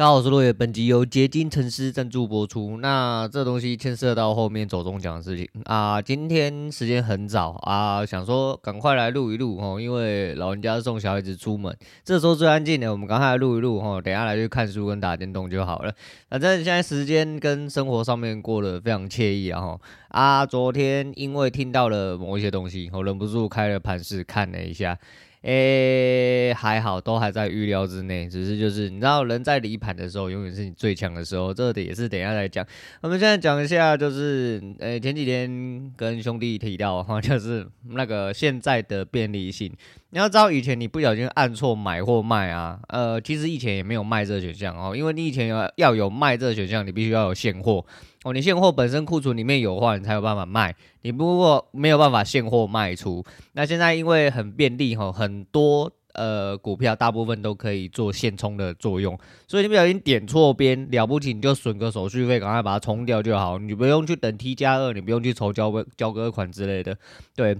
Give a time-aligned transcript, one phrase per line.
[0.00, 2.78] 大家好，我是落叶，本集由结晶城市赞助播出。
[2.78, 6.00] 那这东西牵涉到后面走中奖的事情啊。
[6.00, 14.00] 今天时间很早啊，想说赶快来录一录哦，因为老人家送小孩子出门，这时候最安静的，我们赶快来录一录哦。
[14.02, 15.92] 等下来去看书跟打电动就好了。
[16.30, 19.76] 反正现在时间跟生活上面过得非常惬意啊。
[20.08, 24.98] 啊，昨天因为听到了某一些东西，我忍不住开了盘势看了一下。
[25.42, 28.28] 诶、欸，还好，都还在预料之内。
[28.28, 31.54] 只是就是，你知道，人在离盘的时候，永远是你最强的时候。
[31.54, 32.66] 这个也是等一下再讲。
[33.00, 39.72] 我们现在讲一下，就是，诶、前几天跟兄弟提到哈，就是那个现在的便利性。
[40.12, 47.84] 你要知道，以前你不小心按错买或卖啊，呃，其实以前也没有卖这个选项哦，因为你以前要要有卖这个选项，你必须要有现货。
[48.24, 50.74] 哦，你现货本身库存里面有的话，你才有办法卖。
[51.02, 53.24] 你不过没有办法现货卖出。
[53.52, 63.58] 那现在因为很便利哈，很多呃股票大部分都可以做现冲的作用，所以你不小心点错边，了不起你就损个手续费，赶快把它冲掉就好。
[63.58, 66.98] 你不用去等 T 加二，你不用去筹交交割款之类的，
[67.36, 67.56] 对。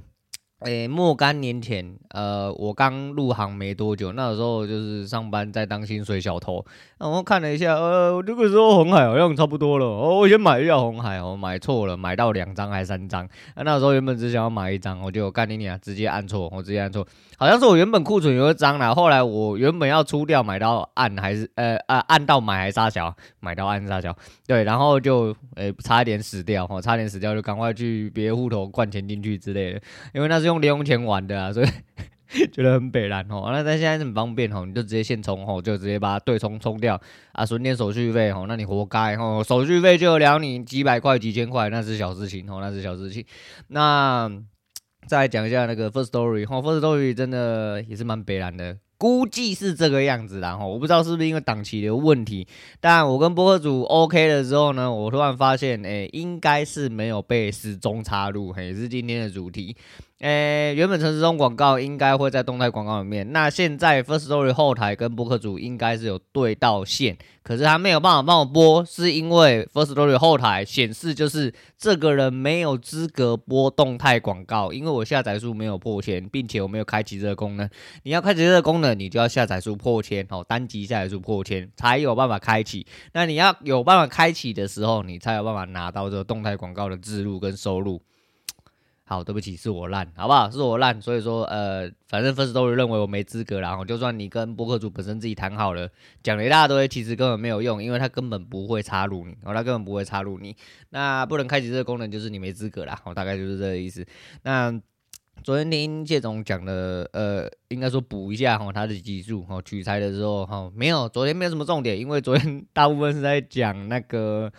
[0.61, 6.63] 诶、欸，若干年前，呃，我刚入行没多久，那时候就是上班在当薪水小偷，
[6.99, 17.07] 然后看了一下，呃，这个时候红海好像差不多了，哦，我先买一下红海，我买错了，买到两张还是三张，那时候原本只想要买一张，我就干你娘，直接按错，我直接按错，
[17.39, 24.15] 好像是我原本库存有一张啦，后来我原本要出掉，买到按还是呃呃按到买还是杀小，买到按杀小，
[24.47, 29.81] 对，然后就诶、差一点死掉，哦，差点死掉就赶快去别户头灌钱进去之类的，
[30.13, 30.50] 因为那是。
[30.51, 31.67] 用零用钱玩的啊，所以
[32.53, 33.51] 觉得很北烂哦。
[33.53, 37.01] 那但现在是很方便哦，你就直接现充哦，就直接把它对冲冲掉
[37.33, 39.43] 啊，损点手续费哦，那你活该哦。
[39.47, 43.25] 手续费就两你几百块、几千块，那是小事情哦，那是小事情。
[43.69, 44.31] 那
[45.09, 48.77] 再讲一下那个 first story 哦，first story 真的也是蛮北烂的。
[48.99, 52.47] 估计是这个样子，然后我不知道是不是因为档期的问题，
[52.83, 59.75] 但我跟播客主 OK 的时候呢，我突然发现，哎，应该是没有被时钟插入，嘿，是今天的主题。
[60.21, 63.33] 诶，原本陈时中广告应该会在动态广告里面。
[63.33, 77.67] 那现在 First Story 后台跟播客主应该是有对到线，可是他没有办法帮我播，是因为 First Story 后台显示就是这个人没有资格播动态广告，因为我下载数没有破千，并且我没有开启这个功能。
[78.03, 82.87] 你要开启这个功能，你就要下载数破千，哦，单集下载数破千才有办法开启。
[83.15, 88.03] 那你要有办法开启的时候，你才有办法拿到这个动态广告的置入跟收入。
[89.11, 90.49] 好，对不起，是我烂，好不好？
[90.49, 95.91] 是我烂，所以说，呃，反正粉丝都认为我没资格，然后就算你跟播客主本身自己谈好了，
[96.23, 100.55] 讲了一大堆，其实根本没有用，因为他根本不会插入你，哦，他根本不会插入你，
[100.91, 104.07] 那不能开启这个功能，就是你没资格啦，哦，大概就是这个意思。
[104.45, 104.73] 那
[105.43, 114.53] 昨天听谢总讲的，呃，应该说补一下哈，他的技术哈，取材的时候哈，没有，昨天没有什么重点，因为昨天 大部分是在讲那个。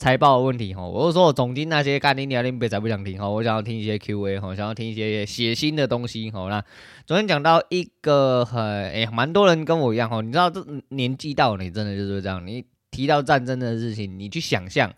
[0.00, 6.48] 财报的问题哈，我就说我总经那些干你娘，你别才不想听哈，我想要听一些 Q&A 哈，想要听一些血腥的东西哈。
[6.48, 6.64] 那
[7.06, 14.90] 昨天讲到一个很诶，蛮多人跟我一样哈，你知道这年纪到，你真的就是这样，你提到战争的事情，你去想象，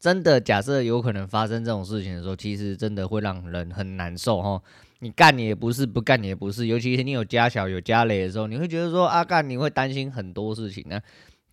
[0.00, 4.62] 真的假设有可能发生这种事情的时候，其实真的会让人很难受哈。
[5.00, 10.98] 你干你也不是，不干你也不是，尤其是你有家小有家累的时候，你会觉得说啊干你会担心很多事情呢。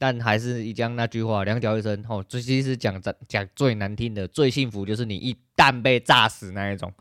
[0.06, 6.94] 但还是一样那句话，两脚一伸哦，最其实讲讲最难听的，最幸福就是你一旦被炸死那一种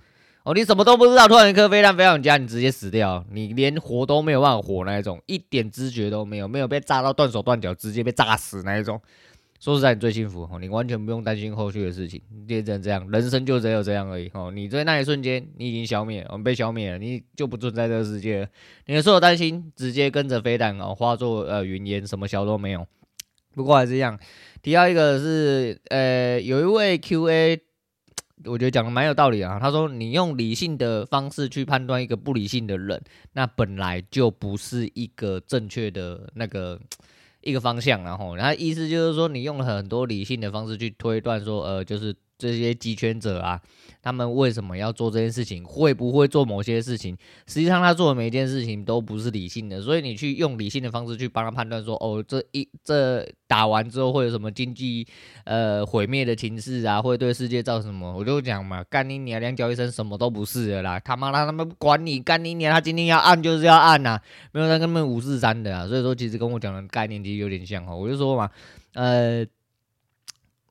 [0.43, 8.99] 哦，你什么都不知道，突然一颗飞弹飞到你家，你直接死掉，你连活都没有办法活那一种，一点知觉都没有，没有被炸到断手断脚，直接被炸死那一种。
[9.65, 14.51] 说实在，你最幸福，你完全不用担心后续的事情，也只能这样，人生就只有这样而已哦。
[14.51, 18.49] 你在那一瞬间，你已经消灭，我们被消灭了，你就不存在这个世界了。
[18.85, 22.87] 你的所有担心直接跟着飞弹哦，化作呃云烟，什么消都没有。
[23.55, 24.21] 不过还是一样，
[24.61, 27.59] 提到一个是呃，有一位 QA，
[28.45, 29.59] 我觉得讲的蛮有道理啊。
[29.59, 33.03] 他说，你用理性的方式去判断一个不理性的人，
[33.33, 36.79] 那本来就不是一个正确的那个。
[37.45, 42.15] 一个方向，然后，他意思就是说，你用了很多理性的方式去推断，说，呃，就是。
[42.45, 43.59] 这些集权者啊，
[44.03, 45.65] 他们为什么要做这件事情？
[45.65, 47.17] 会不会做某些事情？
[47.47, 49.81] 实际上，他做的每一件事情都不是理性的。
[49.81, 55.07] 所以，你去用理性的方式去帮他判断说，哦，这一这打完之后会有什么经济
[55.45, 57.01] 呃毁灭的情势啊？
[57.01, 58.15] 会对世界造成什么？
[58.15, 61.01] 我就讲嘛，干你娘，两脚一伸，什么都不是的啦！
[61.01, 65.89] 他妈的，他们不管你，干你娘，他今天要按就是要按呐、啊，没有在跟他们五四三的啊。
[65.89, 67.95] 所以说，其实跟我讲的概念其实有点像哈。
[67.95, 68.51] 我就说嘛，
[68.93, 69.47] 呃。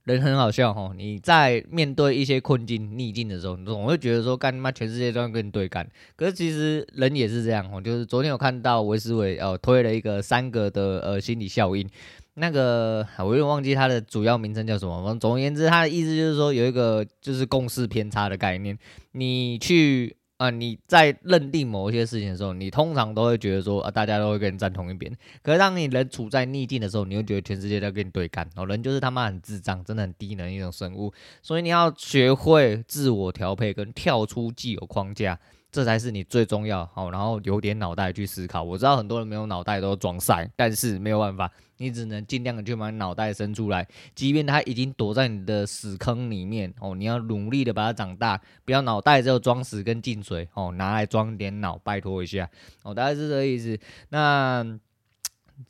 [0.06, 5.90] 人很好笑哦，你在面对一些困境、逆境的时候，你总会觉得说，干他妈全世界都要跟你对干。
[6.16, 11.88] 可是其实人也是这样哦，就是昨天有看到维斯伟呃推了一个三个的呃心理效应，
[12.34, 15.02] 那个我有点忘记它的主要名称叫什么。
[15.04, 18.78] 反正总而言之，它的意思就是说有一个就是共识偏差的概念，
[19.14, 20.16] 你去。
[20.44, 25.10] 啊，你在认定某一些事情的时候，你通常都会觉得说啊，大家都会跟你站同一边。
[25.42, 28.46] 可是当你人处在逆境的时候，你会觉得全世界都跟你对干。
[28.58, 31.14] 哦，人就是他妈很智障，真的很低能一种生物。
[31.42, 35.40] 所以你要学会自我调配跟跳出既有框架。
[35.74, 38.62] 这才是你最重要好，然后有点脑袋去思考。
[38.62, 43.88] 我知道很多人没有脑袋都装赛，但是没有办法，你只能尽量的去把脑袋伸出来。
[44.14, 52.48] 即便他已经躲在你的屎坑里面哦，你要努力的把它长大，不要脑袋只有装屎跟进水哦，拿来装点脑，拜托一下
[52.84, 53.76] 哦，大概是这个意思。
[54.10, 54.64] 那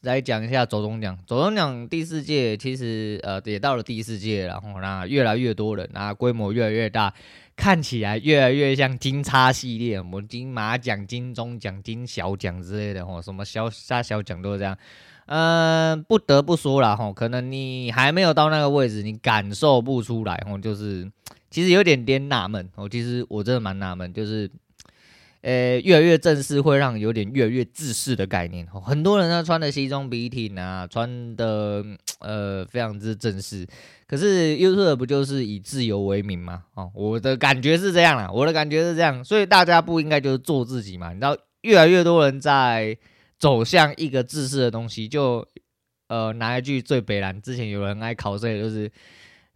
[0.01, 7.13] 来讲一下走钟奖，走钟奖第四届其实呃也到了第四届，然后那越来越多人，那规模越来越大。
[7.55, 14.77] 看起来越来越像金叉系列，我们金马奖、金钟奖、金小奖之类的吼，什么小大小奖都是这样。
[15.25, 21.09] 嗯，不得不说了哈，可能你还没有到那个位置，你感受不出来吼，就是
[21.49, 22.89] 其实有点点纳闷哦。
[22.89, 24.49] 其实我真的蛮纳闷，就是。
[25.43, 28.65] 呃，越来越正式，会让有点越来越自私的概念。
[28.67, 31.83] 很多人呢穿的西装笔挺啊，穿的
[32.19, 33.67] 呃非常之正式。
[34.07, 36.63] 可是 YouTube 不就是以自由为名吗？
[36.75, 39.21] 哦，我的感觉是这样啦，我的感觉是这样。
[39.21, 41.09] 所以大家不应该就是做自己嘛？
[41.09, 42.97] 你知道，越来越多人在
[43.37, 45.45] 走向一个自私的东西，就
[46.07, 48.89] 呃拿一句最北烂，之前有人爱考这个就是。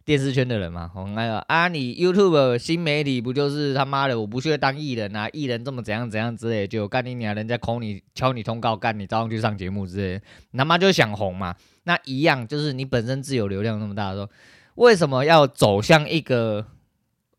[0.08, 10.22] 电视圈的人嘛，我那个啊，你 YouTube 新媒体不就是他妈的，我不屑当艺人啊，艺人这么怎样怎样之类，就干你娘，人家扣你敲你通告，干你照样去上节目之类，
[10.56, 14.30] 他妈就想红嘛，那一样就是你本身自有流量那么大的时候，
[14.76, 16.64] 为什么要走向一个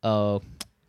[0.02, 0.40] 呃？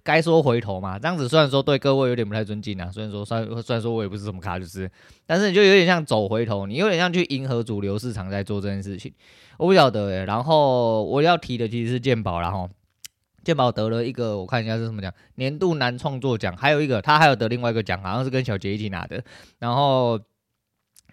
[0.03, 4.91] 该说回头嘛，这样子虽然说对各位有点不太尊敬啊，虽然说虽然虽然说我也不是什么咖，就是，
[5.27, 9.13] 但是你就有点像走回头，你有点像去迎合主流市场在做这件事情，
[9.59, 12.69] 我不晓得诶、然后我要提的其实是健保，然后
[13.45, 19.23] 健保得了一个，我看一下是什么奖，年度男创作奖，还有一个他还有得另外一个奖，好像是跟小杰一起拿的，
[19.59, 20.21] 然后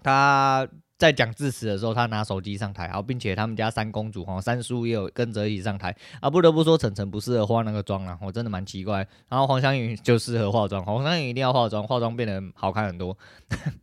[0.04, 0.68] 他。
[0.98, 6.28] 在讲致辞的时候，他拿手机上台，然后并且他们家三公主哈三叔也有跟着一起上台啊。
[6.28, 9.08] 不得不说，晨晨不适合化那个妆啊，我真的蛮奇怪。
[9.30, 13.16] 然后黄湘云就适合化妆，黄湘云一定要化妆，化妆变得好看很多。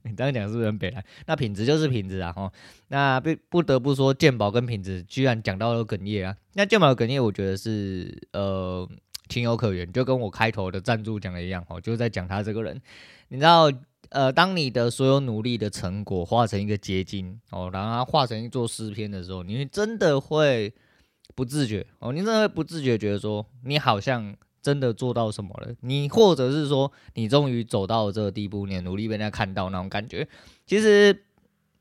[0.03, 1.05] 你这样讲是不是很北来？
[1.27, 2.51] 那品质就是品质啊哈。
[2.89, 6.37] 那不不得不说，健保跟品质居然讲到了哽咽啊。
[6.55, 8.89] 那健保的哽咽，我觉得是呃
[9.29, 12.83] 情有可原，就跟我开头的赞助讲的一样哦，就是在讲他这个人，
[13.29, 13.71] 你知道。
[14.15, 20.73] 呃，当你的所有努力的成果化成一个结晶哦，然后化成一座诗篇的时候，你真的会
[21.35, 30.27] 不自觉哦，你真的会不自觉觉得说，你好像真的做到什么了，你或者是说，你终于走到了这个地步，你的努力被人家看到那种感觉。
[30.65, 31.25] 其实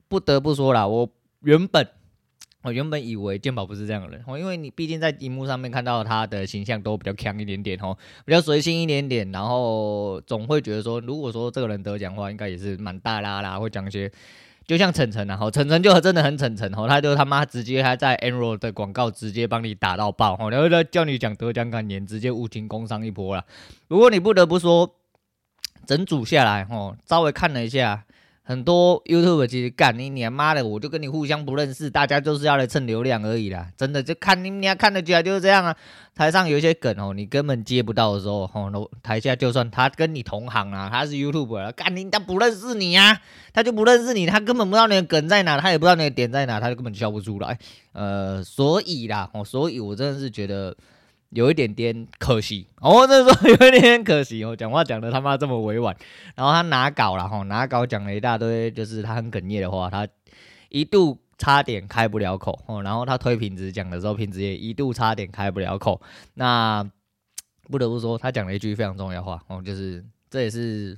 [0.07, 1.07] 不得不说啦，我
[1.41, 1.88] 原本。
[2.63, 7.95] 我原本以为健保不是这样的人哦，因为你毕竟在荧幕上面看到他的形象都比较强一点点哦，
[8.25, 14.10] 比较随性一点点，然后总会觉得说，如果说这个人得奖的话，应该也是蛮大啦啦，会讲一些，
[14.65, 23.44] 就像晨晨啊，吼，晨晨就真的很晨晨哦，他就他妈直接还在 Enroll 的广告直接帮你打到爆哦，然后再叫你讲得奖感言，直接无情工伤一波了。
[23.89, 24.89] 如果你不得不说，
[25.86, 28.06] 整组下来哦，稍微看了一下。
[28.45, 33.69] 很多 YouTube 其实干你娘妈的，我就跟你互相不认识，大家就是要来蹭流量而已啦。
[33.78, 35.73] 真的就看你们俩看得起来就是这样啊。
[36.14, 43.18] 台上有一些梗哦，你根本接不到的时候，哦，台下就算他跟你同行啊，他是 YouTuber，干你他不认识你，啊，
[43.54, 47.57] 他就不认识你，他根本不知道你的梗在哪，他也不知道你的点在哪，他就根本笑不出来。
[47.94, 50.76] 呃，所以啦，哦，所以我真的是觉得。
[51.33, 55.95] 有一点点可惜哦，这时候有一点点可惜哦，讲话讲的他妈这么委婉，
[56.35, 60.07] 然后他拿稿了哈，拿稿讲了一大堆，就是他很哽咽的话，他
[60.69, 66.02] 一度差点开不了口哦，然后他推瓶子讲的时候，瓶子也一度差点开不了口，
[66.35, 66.90] 那
[67.69, 70.97] 不得不说，他讲了一句非常重要的话哦，就是这也是。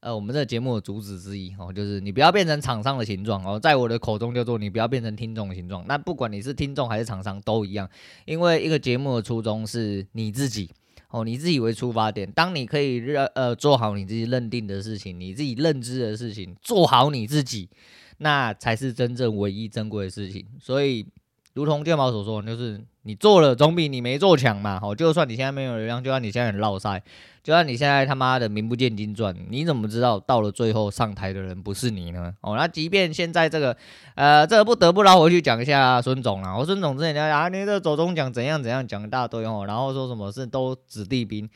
[0.00, 5.84] 呃，我们这个节目的主旨之一哦，就是你不要变成厂商的形状哦，在我的口中叫做你不要变成听众的形状。
[5.88, 7.90] 那不管你是听众还是厂商都一样，
[8.24, 10.70] 因为一个节目的初衷是你自己
[11.10, 12.30] 哦，你自己为出发点。
[12.30, 17.68] 当你可以认呃做好你自己认定的事情，你自己认知的事情，做好你自己，
[18.18, 20.46] 那才是真正唯一珍贵的事情。
[20.60, 21.04] 所以，
[21.54, 22.80] 如同健保所说，就是。
[23.08, 27.02] 你做了总比你没做强嘛，好，就算你现在没有流量，就算你现在很落赛，
[27.42, 32.30] 就算你现在他妈的名不见经传，你怎么知道到了最后上台的人不是你呢？
[32.42, 33.74] 哦，那即便现在这个，
[34.14, 36.54] 呃，这个不得不拉回去讲一下孙总啊。
[36.54, 41.48] 我孙总之前讲啊，你这左宗讲怎样怎样讲一大堆哦，然后说什么是都子弟兵，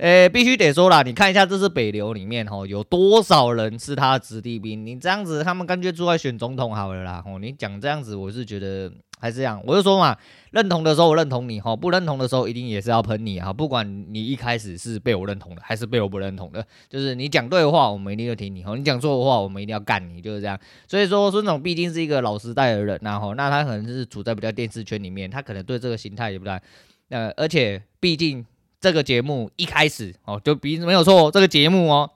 [0.00, 4.86] 诶，必须得说啦，你看一下这是北流里面哦，有多少人是他的子弟兵？
[4.86, 7.20] 你这样子，他们干脆出来选总统好了啦。
[7.22, 9.62] 吼，你讲这样子，我是觉得还是这样。
[9.66, 10.16] 我就说嘛，
[10.52, 13.52] 认同的时候我认同你，哈，不认同的时候一定也是要喷你哈。
[13.52, 20.58] 不管你一开始是被我认同的，还是被我不认同的，就是你讲对的话，我们一定要听你；吼，你讲错的话，我们一定要干你，就是这样。
[20.88, 26.62] 所以说，孙总毕竟是一个老时代的人，然后那他可能是处在比较电视圈里面，他可能对这个形态也不太，
[27.10, 28.46] 呃，而且毕竟。
[28.80, 32.10] 这个节目一开始哦，就比没有错，这个节目哦，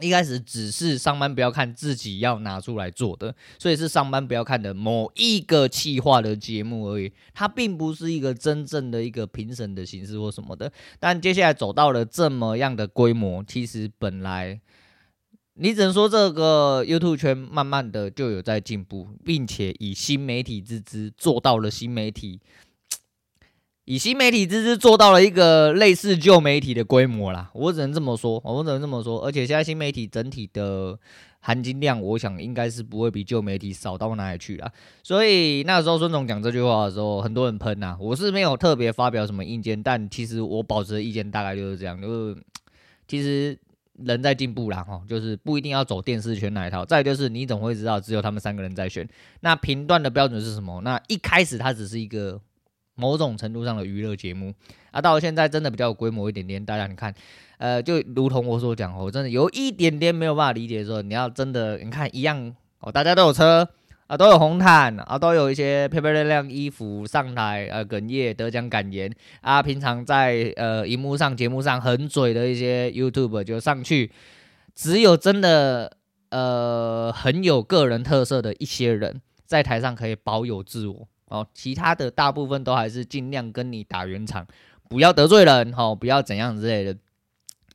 [0.00, 10.70] 一开始只是上班不要看自己要拿出来做的，所以是上班不要看的某一个企划的节目而已，它并不是一个真正的一个评审的形式或什么的。
[11.00, 14.60] 但接下来走到了这么样的规模，其实本来
[15.54, 22.38] 你只能说这个 YouTube 圈慢慢的就有在进步，并且以新媒体之姿做到了新媒体。
[23.86, 29.24] 以新媒体之姿做到了一个类似旧媒体的规模啦，我只能这么说，我只能这么说。
[29.24, 30.98] 而且现在新媒体整体的
[31.38, 34.68] 含金量，我想应该是不会比旧媒体少到哪里去啦。
[35.04, 42.36] 所以那时候孙总讲这句话的时候，很多人喷呐，我是没有特别发表什么意见，但其实我保持的意见大概就是这样，就是
[43.06, 43.56] 其实
[44.02, 46.84] 人在进步啦，哈，就是不一定要走电视圈那一套。
[46.84, 49.08] 再就是你总会知道，只有他们三个人在选，
[49.42, 50.80] 那评断的标准是什么？
[50.80, 52.40] 那一开始它只是一个。
[52.96, 54.52] 某种程度上的娱乐节目
[54.90, 56.64] 啊，到现在真的比较有规模一点点。
[56.64, 57.14] 大家你看，
[57.58, 63.68] 呃，就如同我所讲，哦真的有一点点没有办法理解说，你要真的你看一样哦，大家都有车
[64.06, 74.10] 啊，都有红毯啊，都有一些漂漂亮亮衣服上台呃哽咽得奖感言啊，平常在呃荧幕上节目上很嘴的一些 YouTube 就上去，
[74.74, 75.96] 只有真的
[76.30, 81.08] 呃很有个人特色的一些人在台上可以保有自我。
[81.28, 84.46] 哦，其他的大部分都还是尽量跟你打圆场，
[84.88, 86.96] 不要得罪人，哦，不要怎样之类的。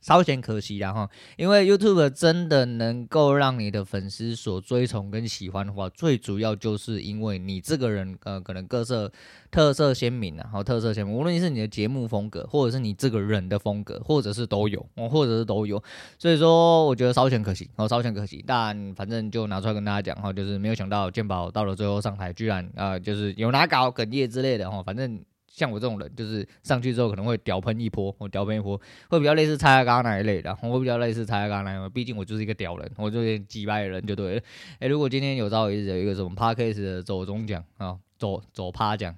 [0.02, 9.10] 稍显可惜啦哈，因为 YouTube 真的能够让你的粉丝所追崇跟喜欢的话，最主要就是因为你这个人呃，可能各色
[9.50, 15.82] 特色鲜明啊，好特色鲜明，无论是你的节目风格，或者是你这个人的风格，或者是都有，哦，或者是都有，
[16.18, 25.22] 所以说我觉得稍显可惜，哦，稍显可惜，但反正就拿出来跟大家讲哈，就是没有想到健保到了最后上台，居然啊、呃，就是有拿稿哽咽之类的哈，反正。
[25.52, 28.80] 像我这种人，就是上去之后可能会屌喷一波，我屌喷一波，
[29.10, 34.42] 会比较类似蔡阿嘎那一类的，我会比较类似蔡阿嘎那样，毕竟我就是一个屌人，我就是机掰的人就对了。
[34.80, 39.14] 哎、如果今天有朝一日有一个什么 Podcast 的走中奖啊，走走趴奖。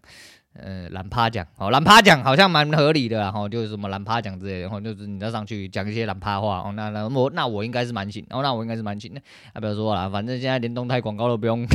[0.57, 9.21] 呃，懒趴奖，哦，懒趴奖好像蛮合理的，然后就是什么懒趴奖之类的，然后就是你再上去讲一些懒趴话，哦，那那我那我应该是蛮行，哦，那我应该是蛮行的，
[9.53, 11.67] 啊，不要说了，反正现在连动态广告都不用，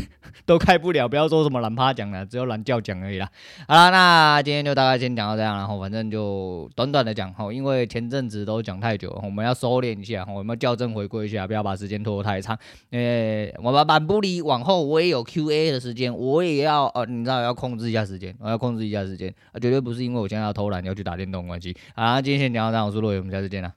[0.45, 3.29] 都开不了，不要说什么懒趴奖了，只有懒叫奖而已啦。
[3.67, 12.57] 好了，那今天就大概先讲到这样，然后反正就短短的讲，哈，因为前阵子都讲太久，我们要收敛一下，我们要校正回归一下，不要把时间拖太长。
[12.89, 18.69] 呃，我们满不离往后我也有 Q&A 的时间，我也要，呃，你知道要控制一下时间，我要控。
[18.69, 21.75] 制一下时间啊，绝对不是因为我现在要偷懒要去打电动关系。
[21.95, 23.73] 好，今天先讲到这样，我是洛伟，我们下次见了。